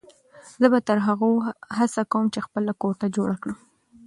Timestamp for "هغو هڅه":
1.07-2.01